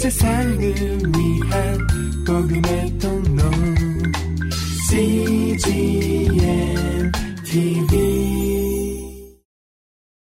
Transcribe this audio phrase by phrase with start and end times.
[0.00, 1.78] 세상을 위한
[2.26, 3.42] 복음의 통로
[4.88, 6.32] CGM
[7.44, 9.36] TV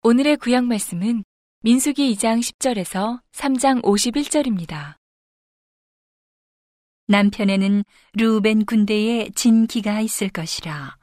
[0.03, 1.25] 오늘의 구약 말씀은
[1.63, 4.97] 민수기 2장 10절에서 3장 51절입니다.
[7.07, 10.99] 남편에는 루벤 군대에 진기가 있을 것이라.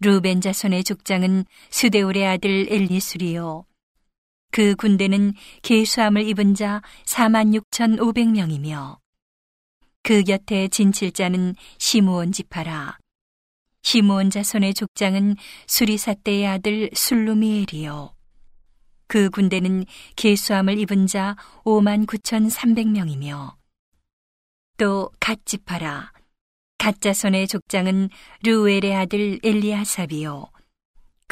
[0.00, 3.66] 루벤 자손의 족장은 수데올의 아들 엘리수리요.
[4.52, 5.32] 그 군대는
[5.62, 8.98] 계수함을 입은 자 46,500명이며
[10.02, 12.98] 그 곁에 진칠자는 시므온 지파라.
[13.80, 15.36] 시므온 자손의 족장은
[15.66, 18.14] 수리사떼의 아들 술루미엘이요.
[19.06, 19.86] 그 군대는
[20.16, 21.34] 계수함을 입은 자
[21.64, 23.56] 59,300명이며
[24.76, 26.12] 또 갓지파라.
[26.76, 28.10] 갓자손의 족장은
[28.42, 30.51] 르우엘의 아들 엘리아삽이요.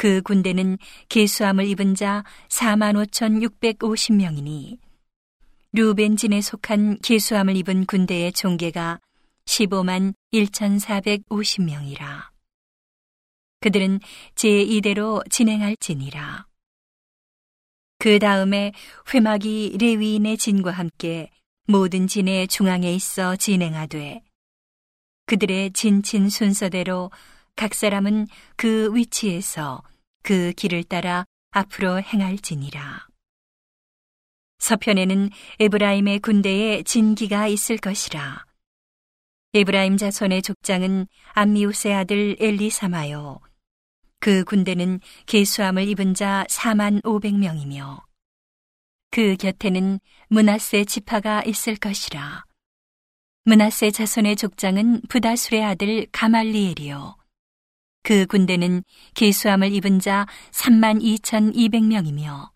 [0.01, 0.79] 그 군대는
[1.09, 4.79] 계수함을 입은 자 45,650명이니
[5.73, 8.99] 루벤진에 속한 계수함을 입은 군대의 총계가
[9.45, 12.31] 15만 1,450명이라.
[13.59, 13.99] 그들은
[14.33, 16.47] 제2대로 진행할지니라.
[17.99, 18.71] 그 다음에
[19.13, 21.29] 회막이 레위인의 진과 함께
[21.67, 24.23] 모든 진의 중앙에 있어 진행하되
[25.27, 27.11] 그들의 진친 순서대로
[27.55, 28.25] 각 사람은
[28.55, 29.83] 그 위치에서
[30.21, 33.07] 그 길을 따라 앞으로 행할지니라.
[34.59, 38.45] 서편에는 에브라임의 군대에 진기가 있을 것이라.
[39.53, 43.39] 에브라임 자손의 족장은 암미우스의 아들 엘리사마요.
[44.19, 48.03] 그 군대는 계수함을 입은 자 4만 500명이며
[49.09, 52.45] 그 곁에는 문하세 지파가 있을 것이라.
[53.43, 57.17] 문하세 자손의 족장은 부다술의 아들 가말리엘이요.
[58.03, 62.49] 그 군대는 계수함을 입은 자 3만 2,200명이며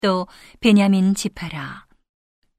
[0.00, 0.26] 또
[0.60, 1.86] 베냐민 지파라.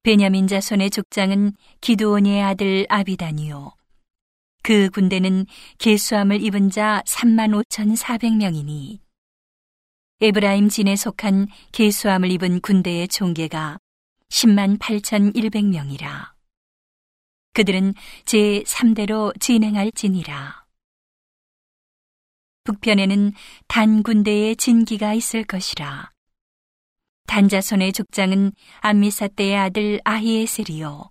[0.04, 3.74] 베냐민 자손의 족장은 기드온의 아들 아비다니요.
[4.62, 5.46] 그 군대는
[5.78, 9.00] 계수함을 입은 자 3만 5,400명이니
[10.22, 13.78] 에브라임 진에 속한 계수함을 입은 군대의 총계가
[14.30, 16.34] 10만 8,100명이라.
[17.54, 17.94] 그들은
[18.26, 20.59] 제 3대로 진행할지니라.
[22.70, 23.34] 북편에는
[23.68, 26.12] 단 군대의 진기가 있을 것이라.
[27.26, 31.10] 단자손의 족장은 암미사떼의 아들 아히에셀이요.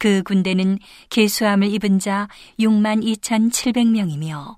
[0.00, 0.78] 그 군대는
[1.08, 2.26] 계수함을 입은 자
[2.58, 4.56] 6만 2,700명이며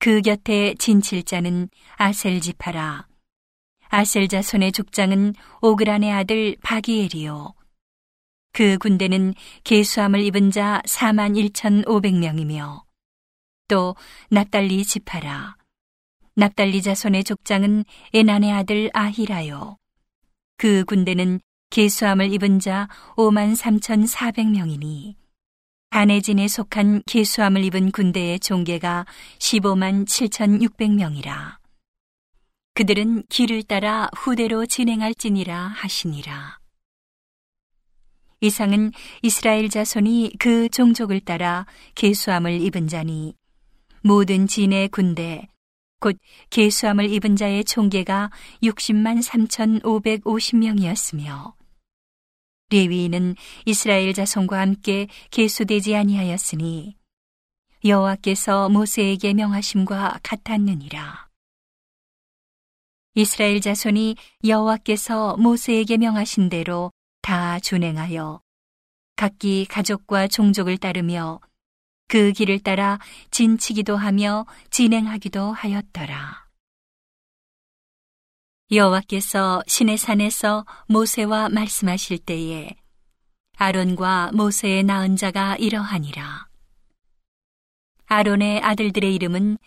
[0.00, 3.06] 그 곁에 진칠자는 아셀 지파라.
[3.88, 7.54] 아셀 자손의 족장은 오그란의 아들 바기엘이요.
[8.52, 9.32] 그 군대는
[9.64, 12.83] 계수함을 입은 자 4만 1,500명이며
[13.68, 13.96] 또
[14.30, 15.56] 납달리 지파라.
[16.36, 19.76] 납달리 자손의 족장은 에난의 아들 아히라요.
[20.56, 25.14] 그 군대는 계수함을 입은 자 5만 3,400명이니
[25.90, 29.06] 단해진에 속한 계수함을 입은 군대의 종계가
[29.38, 31.56] 15만 7,600명이라.
[32.74, 36.58] 그들은 길을 따라 후대로 진행할지니라 하시니라.
[38.40, 38.90] 이상은
[39.22, 43.34] 이스라엘 자손이 그 종족을 따라 계수함을 입은 자니
[44.06, 45.48] 모든 진의 군대
[45.98, 46.18] 곧
[46.50, 48.30] 계수함을 입은 자의 총계가
[48.62, 49.22] 60만
[49.80, 51.54] 3,550명이었으며
[52.70, 56.96] 레위인은 이스라엘 자손과 함께 계수되지 아니하였으니
[57.82, 61.30] 여호와께서 모세에게 명하심과 같았느니라.
[63.14, 64.16] 이스라엘 자손이
[64.46, 68.42] 여호와께서 모세에게 명하신 대로 다 준행하여
[69.16, 71.40] 각기 가족과 종족을 따르며
[72.14, 73.00] 그 길을 따라
[73.32, 76.46] 진치기도 하며 진행하기도 하였더라.
[78.70, 82.76] 여호와께서 신의 산에서 모세와 말씀하실 때에
[83.56, 86.46] 아론과 모세의 낳은 자가 이러하니라.
[88.06, 89.58] 아론의 아들들의 이름은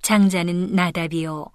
[0.00, 1.46] 장자는 나답이요.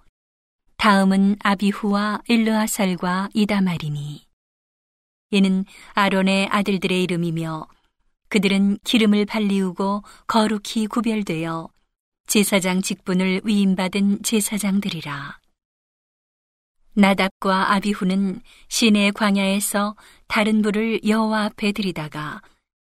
[0.76, 4.26] 다음은 아비후와 일르아살과 이다말이니.
[5.30, 5.64] 이는
[5.94, 7.68] 아론의 아들들의 이름이며
[8.32, 11.68] 그들은 기름을 발리우고 거룩히 구별되어
[12.26, 15.38] 제사장 직분을 위임받은 제사장들이라.
[16.94, 18.40] 나답과 아비후는
[18.70, 19.96] 시내 광야에서
[20.28, 22.40] 다른 불을 여호와 앞에 들이다가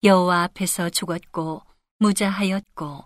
[0.04, 1.62] 여호와 앞에서 죽었고
[2.00, 3.04] 무자하였고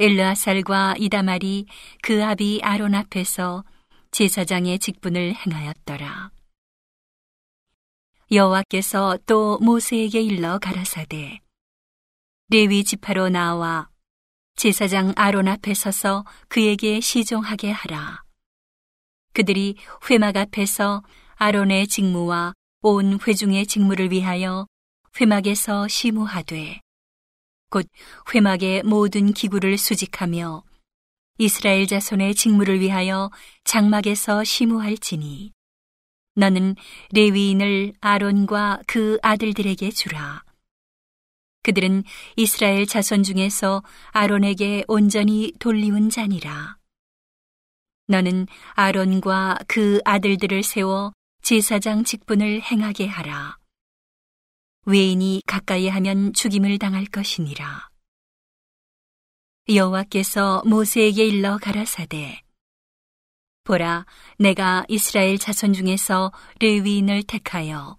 [0.00, 1.64] 엘르아살과 이다말이
[2.02, 3.64] 그 아비 아론 앞에서
[4.10, 6.30] 제사장의 직분을 행하였더라.
[8.30, 11.40] 여호와께서 또 모세에게 일러 가라사대
[12.50, 13.88] 레위 지파로 나와
[14.54, 18.22] 제사장 아론 앞에 서서 그에게 시종하게 하라.
[19.32, 19.76] 그들이
[20.10, 21.02] 회막 앞에서
[21.36, 22.52] 아론의 직무와
[22.82, 24.66] 온 회중의 직무를 위하여
[25.18, 26.80] 회막에서 시무하되
[27.70, 27.88] 곧
[28.34, 30.64] 회막의 모든 기구를 수직하며
[31.38, 33.30] 이스라엘 자손의 직무를 위하여
[33.64, 35.52] 장막에서 시무할지니
[36.38, 36.76] 너는
[37.10, 40.44] 레위인을 아론과 그 아들들에게 주라.
[41.64, 42.04] 그들은
[42.36, 43.82] 이스라엘 자손 중에서
[44.12, 46.76] 아론에게 온전히 돌리운 자니라.
[48.06, 51.12] 너는 아론과 그 아들들을 세워
[51.42, 53.58] 제사장 직분을 행하게 하라.
[54.86, 57.88] 외인이 가까이 하면 죽임을 당할 것이니라.
[59.68, 62.42] 여호와께서 모세에게 일러 가라사대
[63.68, 64.06] 보라
[64.38, 67.98] 내가 이스라엘 자손 중에서 레위인을 택하여.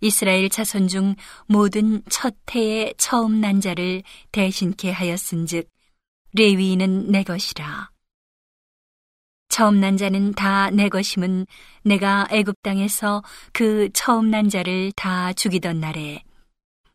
[0.00, 5.68] 이스라엘 자손 중 모든 첫 해의 처음 난 자를 대신케 하였은즉
[6.34, 7.90] 레위인은 내 것이라.
[9.48, 11.46] 처음 난 자는 다 내 것임은
[11.82, 16.22] 내가 애굽 땅에서 그 처음 난 자를 다 죽이던 날에.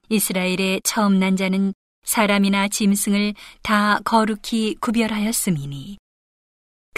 [0.07, 1.74] 이스라엘의 처음 난 자는
[2.04, 5.98] 사람이나 짐승을 다 거룩히 구별하였음이니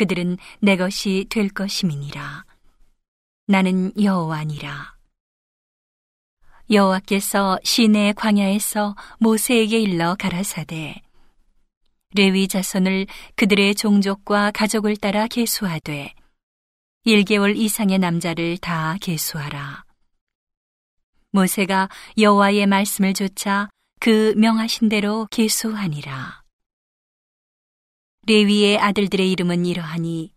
[0.02, 2.44] 그들은 내 것이 될 것임이니라.
[3.46, 4.96] 나는 여호와니라.
[6.72, 11.04] 여호와께서 시내 광야에서 모세에게 일러 가라사대
[12.16, 13.06] 레위 자손을
[13.36, 16.16] 그들의 종족과 가족을 따라 계수하되
[17.06, 19.86] 1개월 이상의 남자를 다 계수하라.
[21.32, 23.70] 모세가 여호와의 말씀을 조차
[24.00, 26.41] 그 명하신 대로 계수하니라.
[28.28, 30.32] 레위의 아들들의 이름은 이러하니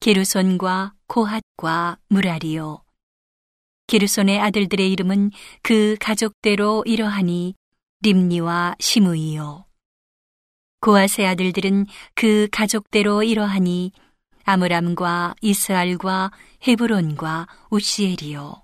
[0.00, 2.84] 게르손과 코핫과 무라리요.
[3.86, 5.30] 게르손의 아들들의 이름은
[5.62, 7.54] 그 가족대로 이러하니
[8.02, 9.64] 림니와 시무이요.
[10.80, 13.92] 고아의 아들들은 그 가족대로 이러하니
[14.44, 16.32] 아므람과 이스알과
[16.66, 18.62] 헤브론과 우시엘이요.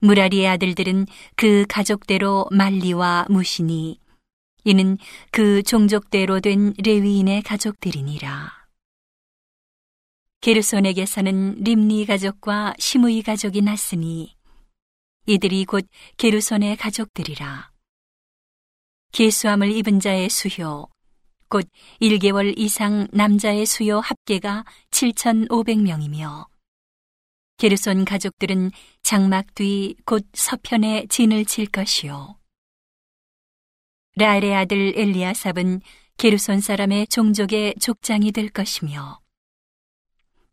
[0.00, 4.00] 무라리의 아들들은 그 가족대로 말리와 무시니
[4.68, 4.98] 이는
[5.32, 8.52] 그 종족대로 된 레위인의 가족들이니라.
[10.42, 14.36] 게르손에게서는 림니 가족과 시무이 가족이 났으니
[15.24, 15.88] 이들이 곧
[16.18, 17.70] 게르손의 가족들이라.
[19.12, 20.90] 계수함을 입은 자의 수효,
[21.48, 21.66] 곧
[22.02, 26.46] 1개월 이상 남자의 수요 합계가 7,500명이며
[27.56, 28.70] 게르손 가족들은
[29.02, 32.38] 장막 뒤 곧 서편에 진을 칠 것이요.
[34.18, 35.80] 라엘의 아들 엘리아삽은
[36.16, 39.20] 게르손 사람의 종족의 족장이 될 것이며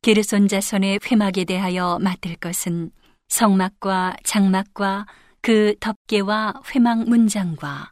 [0.03, 2.91] 게르손 자손의 회막에 대하여 맡을 것은
[3.27, 5.07] 성막과 장막과
[5.41, 7.91] 그 덮개와 회막 문장과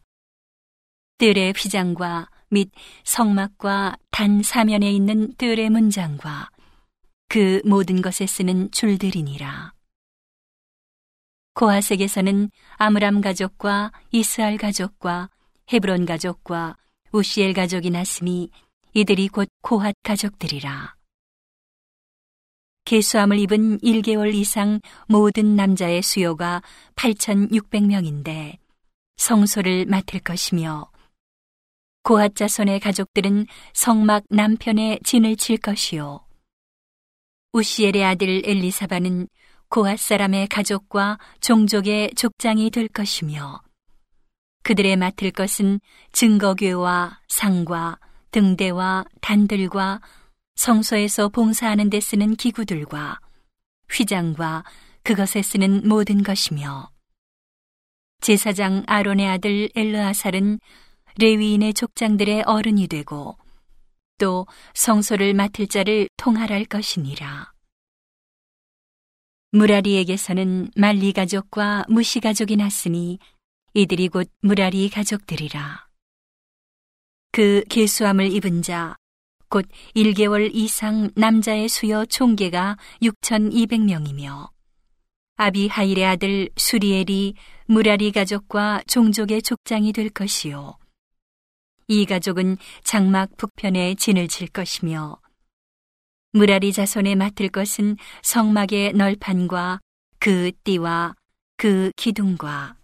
[1.18, 2.70] 뜰의 휘장과 및
[3.04, 6.52] 성막과 단 사면에 있는 뜰의 문장과
[7.30, 9.74] 그 모든 것에 쓰는 줄들이니라.
[11.56, 15.30] 고아색에서는 아므람 가족과 이스알 가족과
[15.72, 16.76] 헤브론 가족과
[17.12, 18.50] 우시엘 가족이 났으니
[18.94, 20.96] 이들이 곧 고핫 가족들이라.
[22.86, 26.62] 계수함을 입은 1개월 이상 모든 남자의 수요가
[26.96, 28.58] 8,600명인데
[29.18, 30.92] 성소를 맡을 것이며
[32.04, 36.26] 고핫 자손의 가족들은 성막 남편에 진을 칠 것이요.
[37.54, 39.28] 우시엘의 아들 엘리사바는
[39.70, 43.62] 고핫 사람의 가족과 종족의 족장이 될 것이며
[44.64, 45.80] 그들의 맡을 것은
[46.12, 48.00] 증거교와 상과
[48.32, 50.02] 등대와 단들과
[50.56, 53.20] 성소에서 봉사하는 데 쓰는 기구들과
[53.92, 54.64] 휘장과
[55.04, 56.90] 그것에 쓰는 모든 것이며
[58.22, 60.60] 제사장 아론의 아들 엘르아살은
[61.20, 63.38] 레위인의 족장들의 어른이 되고
[64.18, 67.52] 또 성소를 맡을 자를 통할할 것이니라.
[69.52, 73.20] 무라리에게서는 말리 가족과 무시 가족이 났으니
[73.76, 75.88] 이들이 곧 무라리 가족들이라.
[77.32, 78.96] 그 계수함을 입은 자,
[79.50, 79.66] 곧
[79.96, 84.52] 1개월 이상 남자의 수요 총계가 6,200명이며,
[85.38, 87.34] 아비하일의 아들 수리엘이
[87.66, 90.78] 무라리 가족과 종족의 족장이 될 것이요.
[91.88, 95.20] 이 가족은 장막 북편에 진을 칠 것이며
[96.32, 99.80] 무라리 자손에 맡을 것은 성막의 널판과
[100.20, 101.16] 그 띠와
[101.58, 102.83] 그 기둥과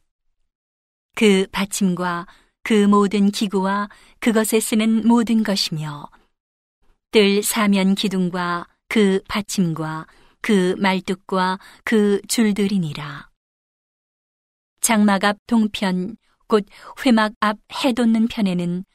[1.20, 2.28] 그 받침과
[2.64, 3.90] 그 모든 기구와
[4.22, 6.10] 그것에 쓰는 모든 것이며
[7.12, 10.08] 뜰 사면 기둥과 그 받침과
[10.40, 13.28] 그 말뚝과 그 줄들이니라.
[14.80, 16.16] 장막 앞 동편
[16.48, 16.66] 곧
[17.06, 18.86] 회막 앞 해돋는 편에는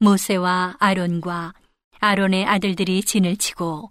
[0.00, 1.54] 모세와 아론과
[2.00, 3.90] 아론의 아들들이 진을 치고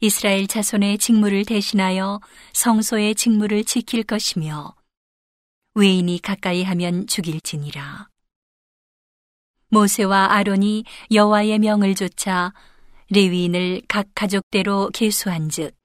[0.00, 2.22] 이스라엘 자손의 직무를 대신하여
[2.54, 4.74] 성소의 직무를 지킬 것이며
[5.76, 8.08] 외인이 가까이 하면 죽일지니라.
[9.68, 12.54] 모세와 아론이 여호와의 명을 좇아
[13.10, 15.76] 레위인을 각 가족대로 계수한즉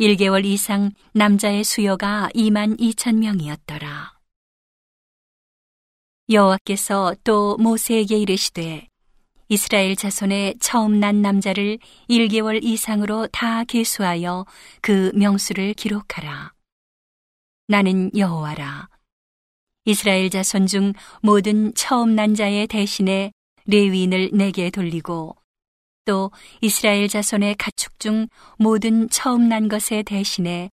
[0.00, 4.18] 1개월 이상 남자의 수요가 2만 2천 명이었더라.
[6.28, 8.88] 여호와께서 또 모세에게 이르시되
[9.48, 11.78] 이스라엘 자손의 처음 난 남자를
[12.10, 14.46] 1개월 이상으로 다 계수하여
[14.80, 16.52] 그 명수를 기록하라.
[17.68, 18.91] 나는 여호와라.
[19.84, 23.32] 이스라엘 자손 중 모든 처음 난 자의 대신에
[23.66, 25.36] 레위인을 내게 돌리고
[26.04, 30.70] 또 이스라엘 자손의 가축 중 모든 처음 난 것의 대신에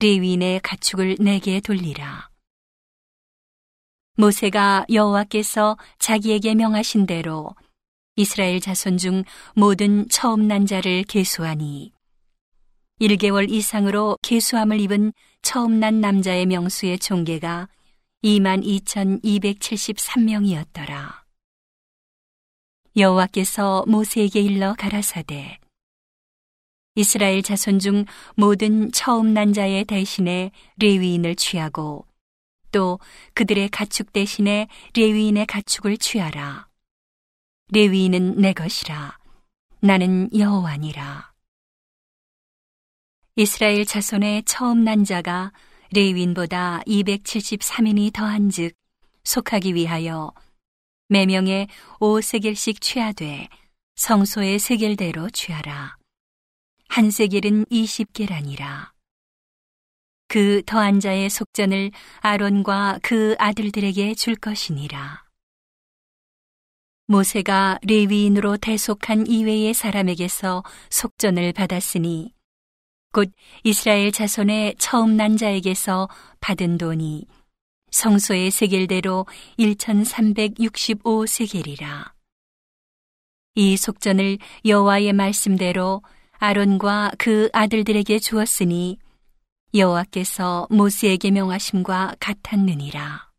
[0.00, 2.28] 레위인의 가축을 내게 돌리라.
[4.16, 7.54] 모세가 여호와께서 자기에게 명하신 대로
[8.16, 11.92] 이스라엘 자손 중 모든 처음 난 자를 계수하니
[13.00, 17.68] 1개월 이상으로 계수함을 입은 처음 난 남자의 명수의 총계가
[18.24, 21.22] 22,273명이었더라.
[22.96, 25.60] 여호와께서 모세에게 일러 가라사대
[26.94, 28.04] 이스라엘 자손 중
[28.36, 32.04] 모든 처음 난 자의 대신에 레위인을 취하고
[32.70, 33.00] 또
[33.34, 36.68] 그들의 가축 대신에 레위인의 가축을 취하라.
[37.72, 39.18] 레위인은 내 것이라.
[39.80, 41.32] 나는 여호와니라.
[43.36, 45.52] 이스라엘 자손의 처음 난 자가
[45.92, 48.74] 레위인보다 273인이 더한즉
[49.24, 50.32] 속하기 위하여
[51.08, 51.68] 매명에
[52.00, 53.48] 5세겔씩 취하되
[53.96, 55.96] 성소의 세겔대로 취하라.
[56.88, 58.90] 한 세겔은 20계라니라.
[60.28, 65.24] 그 더한 자의 속전을 아론과 그 아들들에게 줄 것이니라.
[67.06, 72.32] 모세가 레위인으로 대속한 이외의 사람에게서 속전을 받았으니
[73.12, 73.30] 곧
[73.62, 76.08] 이스라엘 자손의 처음 난 자에게서
[76.40, 77.26] 받은 돈이
[77.90, 79.26] 성소의 세겔대로
[79.58, 82.10] 1365세겔이라.
[83.54, 86.02] 이 속전을 여호와의 말씀대로
[86.38, 88.98] 아론과 그 아들들에게 주었으니
[89.74, 93.30] 여호와께서 모세에게 명하심과 같았느니라.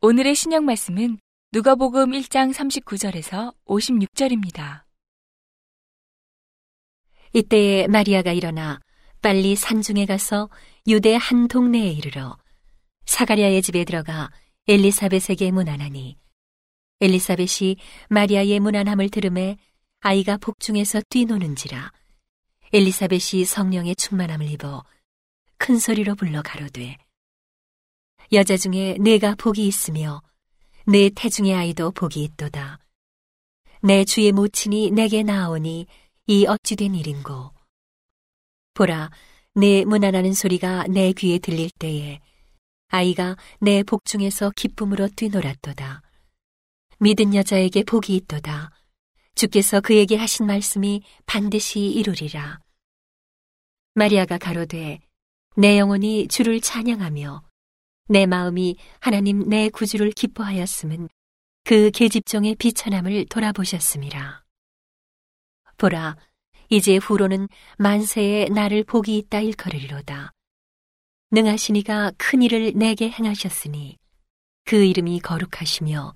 [0.00, 1.18] 오늘의 신약 말씀은
[1.52, 4.87] 누가복음 1장 39절에서 56절입니다.
[7.32, 8.80] 이때에 마리아가 일어나
[9.20, 10.48] 빨리 산중에 가서
[10.86, 12.36] 유대 한 동네에 이르러
[13.06, 14.30] 사가랴의 집에 들어가
[14.66, 16.16] 엘리사벳에게 문안하니
[17.00, 17.76] 엘리사벳이
[18.08, 19.56] 마리아의 문안함을 들음에
[20.00, 21.92] 아이가 복중에서 뛰노는지라
[22.72, 24.84] 엘리사벳이 성령의 충만함을 입어
[25.58, 26.96] 큰 소리로 불러 가로되
[28.32, 30.22] 여자 중에 내가 복이 있으며
[30.86, 32.78] 내 태중의 아이도 복이 있도다.
[33.82, 35.86] 내 주의 모친이 내게 나오니
[36.28, 37.52] 이 어찌된 일인고
[38.74, 39.10] 보라
[39.54, 42.20] 내 문안하는 소리가 내 귀에 들릴 때에
[42.88, 46.02] 아이가 내 복중에서 기쁨으로 뛰놀았도다
[47.00, 48.70] 믿은 여자에게 복이 있도다
[49.36, 52.58] 주께서 그에게 하신 말씀이 반드시 이루리라.
[53.94, 54.98] 마리아가 가로되
[55.56, 57.42] 내 영혼이 주를 찬양하며
[58.08, 61.08] 내 마음이 하나님 내 구주를 기뻐하였음은
[61.64, 64.47] 그 계집종의 비천함을 돌아보셨음이라.
[65.78, 66.16] 보라,
[66.68, 70.32] 이제 후로는 만세에 나를 복이 있다 일컬으리로다.
[71.30, 73.96] 능하시니가 큰 일을 내게 행하셨으니
[74.64, 76.14] 그 이름이 거룩하시며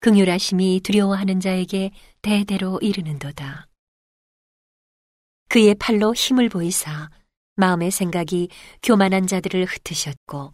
[0.00, 3.66] 긍휼하심이 두려워하는 자에게 대대로 이르는도다.
[5.48, 7.10] 그의 팔로 힘을 보이사
[7.56, 8.48] 마음의 생각이
[8.82, 10.52] 교만한 자들을 흩으셨고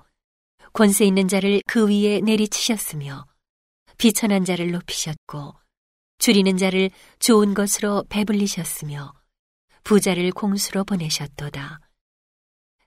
[0.73, 3.27] 권세 있는 자를 그 위에 내리치셨으며
[3.99, 5.55] 비천한 자를 높이셨고
[6.21, 9.13] 줄이는 자를 좋은 것으로 배불리셨으며
[9.83, 11.81] 부자를 공수로 보내셨도다.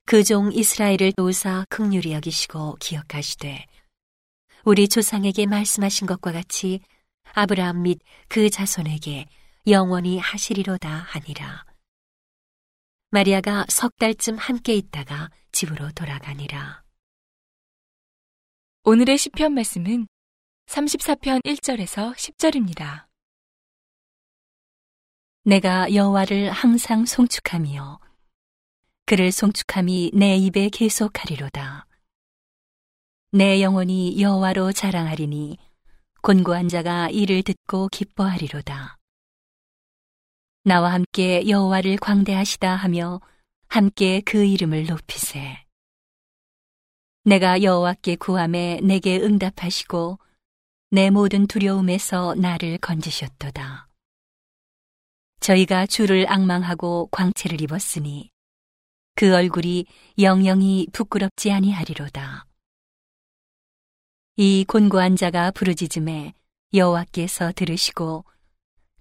[0.05, 3.65] 그 종 이스라엘을 도우사 극률이 여기시고 기억하시되
[4.65, 6.81] 우리 조상에게 말씀하신 것과 같이
[7.33, 9.27] 아브라함 및 그 자손에게
[9.67, 11.65] 영원히 하시리로다 하니라.
[13.09, 16.83] 마리아가 석 달쯤 함께 있다가 집으로 돌아가니라.
[18.83, 20.07] 오늘의 시편 말씀은
[20.67, 23.12] 34편 1절에서 10절입니다.
[25.45, 27.99] 내가 여호와를 항상 송축하며
[29.05, 31.85] 그를 송축함이 내 입에 계속하리로다.
[33.33, 35.57] 내 영혼이 여호와로 자랑하리니
[36.21, 38.97] 곤고한 자가 이를 듣고 기뻐하리로다.
[40.63, 43.19] 나와 함께 여호와를 광대하시다 하며
[43.67, 45.65] 함께 그 이름을 높이세.
[47.25, 50.19] 내가 여호와께 구함에 내게 응답하시고
[50.91, 53.89] 내 모든 두려움에서 나를 건지셨도다.
[55.43, 58.31] 저희가 주를 악망하고 광채를 입었으니
[59.13, 59.85] 그 얼굴이
[60.17, 62.45] 영영이 부끄럽지 아니하리로다.
[64.37, 66.33] 이 곤고한 자가 부르짖음에
[66.73, 68.23] 여호와께서 들으시고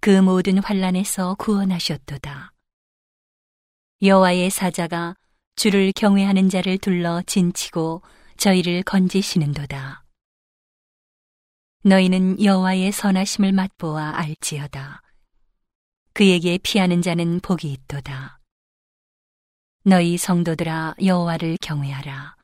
[0.00, 2.52] 그 모든 환란에서 구원하셨도다.
[4.02, 5.14] 여호와의 사자가
[5.54, 8.02] 주를 경외하는 자를 둘러 진치고
[8.36, 10.04] 저희를 건지시는도다.
[11.84, 15.02] 너희는 여호와의 선하심을 맛보아 알지어다.
[16.14, 18.38] 그에게 피하는 자는 복이 있도다.
[19.84, 22.36] 너희 성도들아 여호와를 경외하라.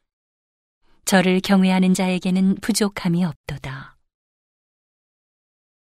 [1.04, 3.96] 저를 경외하는 자에게는 부족함이 없도다.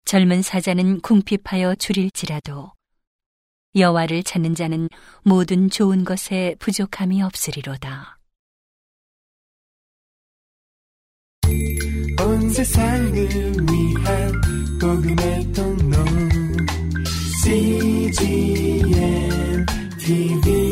[0.05, 2.73] 젊은 사자는 궁핍하여 줄일지라도
[3.75, 4.89] 여호와를 찾는 자는
[5.23, 8.19] 모든 좋은 것에 부족함이 없으리로다.
[12.21, 14.33] 온 세상을 위한
[14.81, 15.96] 복음의 통로
[17.47, 18.19] CGM
[20.03, 20.66] TV